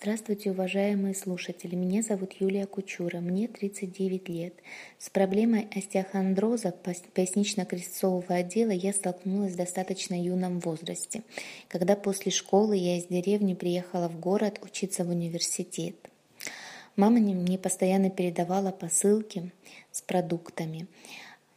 [0.00, 1.74] Здравствуйте, уважаемые слушатели.
[1.74, 3.18] Меня зовут Юлия Кучура.
[3.18, 4.54] Мне 39 лет.
[4.96, 6.72] С проблемой остеохондроза
[7.14, 11.24] пояснично-крестцового отдела я столкнулась в достаточно юном возрасте,
[11.66, 15.96] когда после школы я из деревни приехала в город учиться в университет.
[16.94, 19.50] Мама мне постоянно передавала посылки
[19.90, 20.86] с продуктами.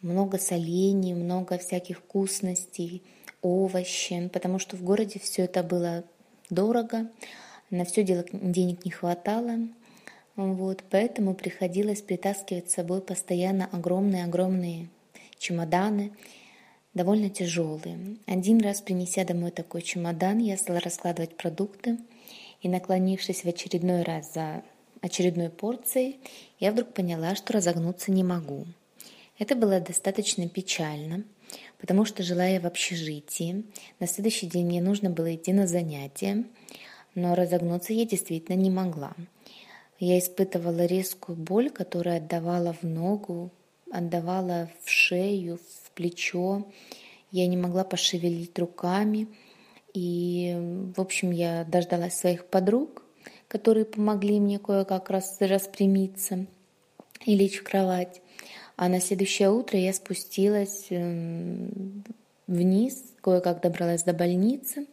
[0.02, 3.04] Много солений, много всяких вкусностей,
[3.44, 6.04] овощи, потому что в городе все это было
[6.50, 7.08] дорого,
[7.72, 9.60] на все дело денег не хватало,
[10.36, 14.90] вот, поэтому приходилось притаскивать с собой постоянно огромные-огромные
[15.38, 16.12] чемоданы,
[16.94, 18.18] довольно тяжелые.
[18.28, 21.98] Один раз, принеся домой такой чемодан, я стала раскладывать продукты,
[22.62, 24.64] и, наклонившись в очередной раз за
[25.02, 26.20] очередной порцией,
[26.60, 28.68] я вдруг поняла, что разогнуться не могу.
[29.40, 31.24] Это было достаточно печально,
[31.80, 33.64] потому что, желая в общежитии,
[34.00, 36.44] на следующий день мне нужно было идти на занятия,
[37.16, 39.14] но разогнуться я действительно не могла.
[40.00, 43.52] Я испытывала резкую боль, которая отдавала в ногу,
[43.92, 46.66] отдавала в шею, в плечо.
[47.32, 49.28] Я не могла пошевелить руками.
[49.94, 50.56] И,
[50.96, 53.04] в общем, я дождалась своих подруг,
[53.48, 56.46] которые помогли мне кое-как раз распрямиться
[57.26, 58.22] и лечь в кровать.
[58.78, 62.04] А на следующее утро я спустилась эм,
[62.48, 64.88] вниз, кое-как добралась до больницы.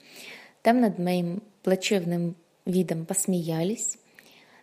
[0.63, 3.99] Там над моим плачевным видом посмеялись,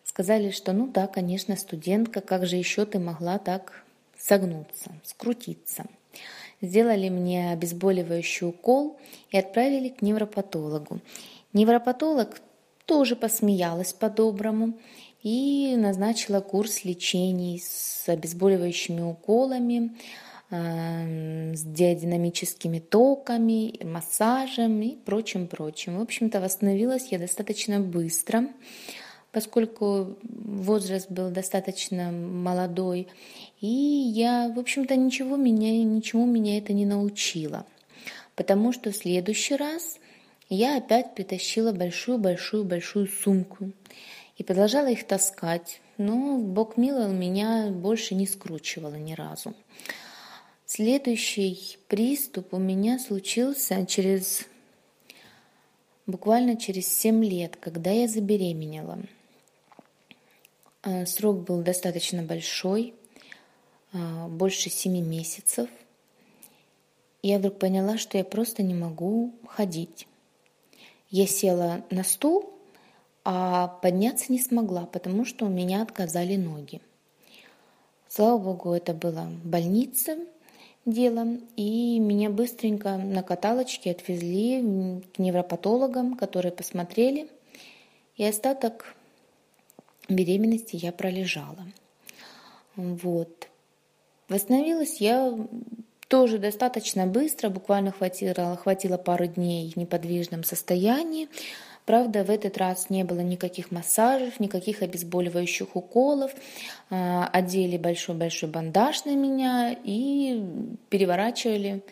[0.03, 3.83] сказали, что ну да, конечно, студентка, как же еще ты могла так
[4.17, 5.85] согнуться, скрутиться.
[6.61, 8.97] Сделали мне обезболивающий укол
[9.29, 10.99] и отправили к невропатологу.
[11.53, 12.41] Невропатолог
[12.87, 14.73] тоже посмеялась по-доброму
[15.21, 19.95] и назначила курс лечений с обезболивающими уколами,
[20.49, 25.97] с диадинамическими токами, массажем и прочим-прочим.
[25.97, 28.47] В общем-то, восстановилась я достаточно быстро,
[29.31, 33.07] поскольку возраст был достаточно молодой,
[33.59, 37.65] и я, в общем-то, ничего меня, ничему меня это не научило,
[38.35, 39.97] потому что в следующий раз
[40.47, 43.71] я опять притащила большую-большую-большую сумку
[44.37, 49.55] и продолжала их таскать, но Бог миловал меня больше не скручивала ни разу.
[50.75, 54.43] Следующий приступ у меня случился через
[56.05, 58.99] буквально через 7 лет, когда я забеременела.
[60.83, 62.93] А, срок был достаточно большой,
[63.93, 65.69] а, больше 7 месяцев.
[67.23, 70.09] Я вдруг поняла, что я просто не могу ходить.
[71.09, 72.53] Я села на стул,
[73.23, 76.81] а подняться не смогла, потому что у меня отказали ноги.
[78.09, 80.17] Слава богу, это была больница,
[80.85, 87.27] дело, и меня быстренько на каталочке отвезли к невропатологам, которые посмотрели,
[88.15, 88.95] и остаток
[90.07, 91.65] беременности я пролежала.
[92.75, 93.49] Вот.
[94.29, 95.33] Восстановилась я
[96.07, 101.29] тоже достаточно быстро, буквально хватило, хватило пары дней в неподвижном состоянии.
[101.85, 106.31] Правда, в этот раз не было никаких массажев, никаких обезболивающих уколов.
[106.89, 110.43] А, одели большой-большой бандаж на меня и
[110.89, 111.83] переворачивали.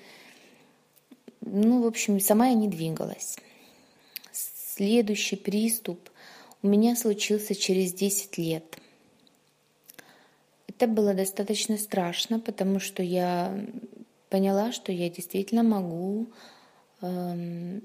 [1.42, 3.38] Ну, в общем, сама я не двигалась.
[4.32, 6.10] Следующий приступ
[6.64, 8.78] у меня случился через 10 лет.
[10.68, 13.56] Это было достаточно страшно, потому что я
[14.30, 16.26] поняла, что я действительно могу
[17.02, 17.84] эм,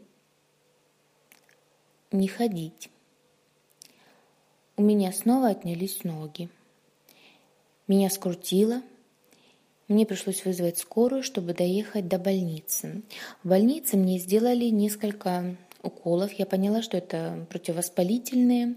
[2.13, 2.91] не ходить.
[4.77, 6.49] У меня снова отнялись ноги.
[7.87, 8.83] Меня скрутило.
[9.89, 13.03] Мне пришлось вызвать скорую, чтобы доехать до больницы.
[13.43, 16.33] В больнице мне сделали несколько уколов.
[16.35, 18.77] Я поняла, что это противовоспалительные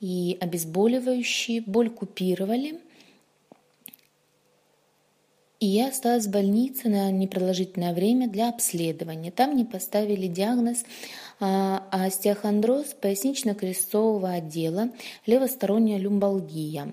[0.00, 1.60] и обезболивающие.
[1.62, 2.80] Боль купировали.
[5.64, 9.30] И я осталась в больнице на непродолжительное время для обследования.
[9.30, 10.84] Там мне поставили диагноз
[11.40, 14.90] а, остеохондроз пояснично-крестцового отдела,
[15.24, 16.92] левосторонняя люмбалгия.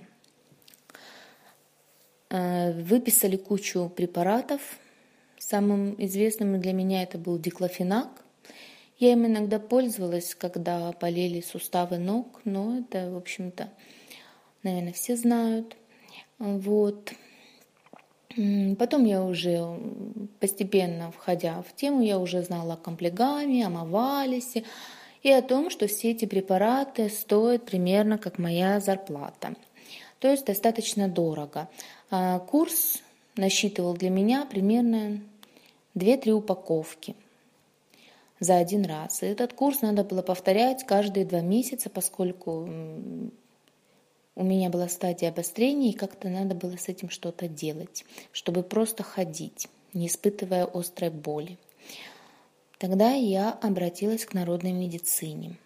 [2.29, 4.61] А, выписали кучу препаратов.
[5.37, 8.23] Самым известным для меня это был диклофенак.
[8.99, 13.67] Я им иногда пользовалась, когда болели суставы ног, но это, в общем-то,
[14.63, 15.75] наверное, все знают.
[16.39, 17.11] Вот.
[18.77, 19.79] Потом я уже
[20.39, 24.63] постепенно входя в тему, я уже знала о комплегаме, о мавалисе
[25.23, 29.53] и о том, что все эти препараты стоят примерно как моя зарплата.
[30.19, 31.67] То есть достаточно дорого.
[32.09, 33.01] А курс
[33.35, 35.21] насчитывал для меня примерно
[35.95, 37.15] 2-3 упаковки.
[38.41, 39.23] за один раз.
[39.23, 42.67] И этот курс надо было повторять каждые два месяца, поскольку
[44.35, 49.03] у меня была стадия обострения, и как-то надо было с этим что-то делать, чтобы просто
[49.03, 51.57] ходить, не испытывая острой боли.
[52.77, 55.57] Тогда я обратилась к народной медицине.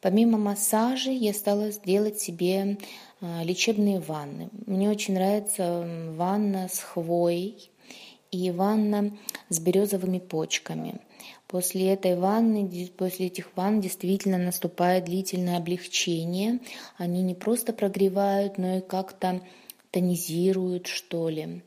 [0.00, 2.78] Помимо массажа я стала делать себе
[3.20, 4.48] а, лечебные ванны.
[4.66, 5.84] Мне очень нравится
[6.14, 7.70] ванна с хвоей
[8.30, 9.16] и ванна
[9.48, 11.00] с березовыми почками.
[11.46, 16.60] После этой ванны, после этих ванн действительно наступает длительное облегчение.
[16.96, 19.40] Они не просто прогревают, но и как-то
[19.90, 21.62] тонизируют, что ли.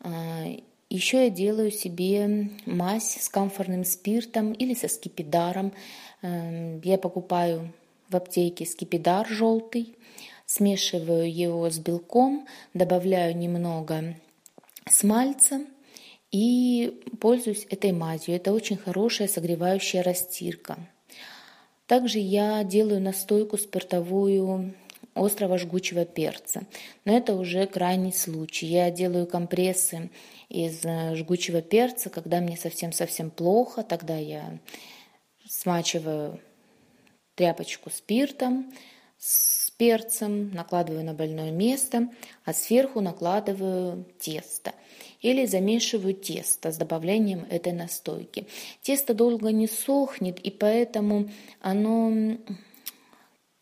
[0.00, 0.44] А,
[0.88, 5.72] еще я делаю себе мазь с камфорным спиртом или со скипидаром.
[6.22, 7.72] Эм, я покупаю
[8.08, 9.96] в аптеке скипидар желтый,
[10.46, 14.14] смешиваю его с белком, добавляю немного
[14.88, 15.62] смальца
[16.36, 18.36] и пользуюсь этой мазью.
[18.36, 20.76] Это очень хорошая согревающая растирка.
[21.86, 24.74] Также я делаю настойку спиртовую
[25.14, 26.64] острого жгучего перца.
[27.06, 28.66] Но это уже крайний случай.
[28.66, 30.10] Я делаю компрессы
[30.50, 34.58] из э, жгучего перца, когда мне совсем-совсем плохо, тогда я
[35.48, 36.38] смачиваю
[37.34, 38.74] тряпочку спиртом
[39.76, 42.08] перцем, накладываю на больное место,
[42.44, 44.72] а сверху накладываю тесто
[45.20, 48.46] или замешиваю тесто с добавлением этой настойки.
[48.82, 51.30] Тесто долго не сохнет, и поэтому
[51.60, 52.36] оно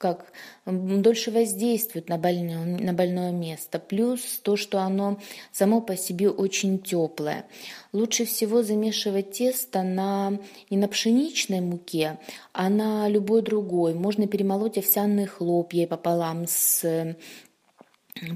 [0.04, 0.26] как
[0.66, 3.78] дольше воздействует на больное, на больное место.
[3.78, 5.18] Плюс то, что оно
[5.50, 7.46] само по себе очень теплое.
[7.94, 12.18] Лучше всего замешивать тесто на, не на пшеничной муке,
[12.52, 13.94] а на любой другой.
[13.94, 17.16] Можно перемолоть овсяные хлопья пополам с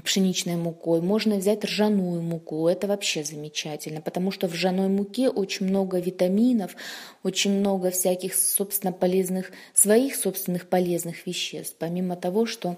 [0.03, 5.67] пшеничной мукой, можно взять ржаную муку, это вообще замечательно, потому что в ржаной муке очень
[5.67, 6.75] много витаминов,
[7.23, 12.75] очень много всяких, собственно, полезных, своих собственных полезных веществ, помимо того, что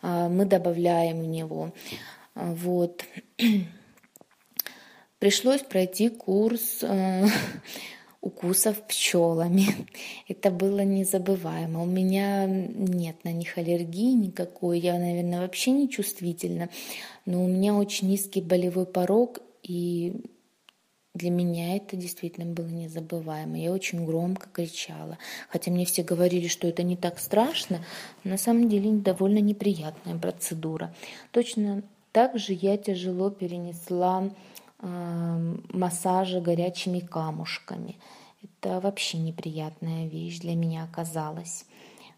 [0.00, 1.72] а, мы добавляем в него.
[2.34, 3.04] Вот.
[5.18, 7.26] Пришлось пройти курс э,
[8.24, 9.66] укусов пчелами.
[10.28, 11.82] Это было незабываемо.
[11.82, 16.70] У меня нет на них аллергии никакой, я, наверное, вообще не чувствительна,
[17.26, 20.22] но у меня очень низкий болевой порог, и
[21.14, 23.58] для меня это действительно было незабываемо.
[23.58, 25.18] Я очень громко кричала.
[25.48, 27.84] Хотя мне все говорили, что это не так страшно,
[28.24, 30.94] на самом деле довольно неприятная процедура.
[31.30, 34.30] Точно так же я тяжело перенесла
[35.72, 37.96] массажа горячими камушками.
[38.42, 41.64] Это вообще неприятная вещь для меня оказалась.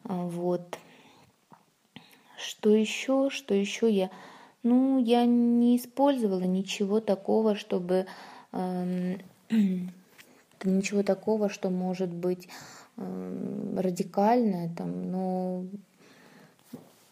[0.04, 0.78] А, вот.
[2.36, 3.30] Что еще?
[3.30, 4.10] Что еще я...
[4.62, 8.06] Ну, я не использовала ничего такого, чтобы...
[8.52, 9.16] Э,
[10.64, 12.48] ничего такого, что может быть
[12.96, 15.64] э, радикальное, там, но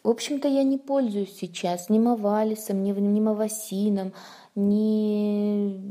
[0.05, 4.13] в общем-то, я не пользуюсь сейчас ни мавалисом, ни, ни мавасином,
[4.53, 5.81] ни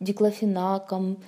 [0.00, 1.22] диклофенаком,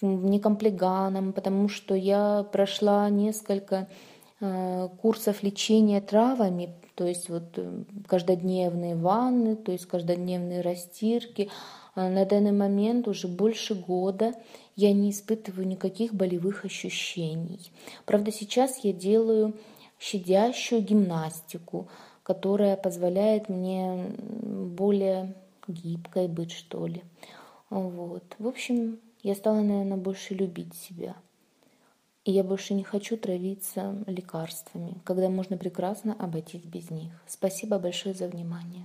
[0.00, 3.88] ни комплеганом, потому что я прошла несколько
[4.40, 11.48] э, курсов лечения травами, то есть вот э, каждодневные ванны, то есть каждодневные растирки.
[11.94, 14.34] А на данный момент уже больше года
[14.74, 17.70] я не испытываю никаких болевых ощущений.
[18.04, 19.54] Правда, сейчас я делаю
[20.02, 21.88] щадящую гимнастику,
[22.22, 25.34] которая позволяет мне более
[25.68, 27.02] гибкой быть, что ли.
[27.70, 28.24] Вот.
[28.38, 31.14] В общем, я стала, наверное, больше любить себя.
[32.24, 37.12] И я больше не хочу травиться лекарствами, когда можно прекрасно обойтись без них.
[37.26, 38.84] Спасибо большое за внимание.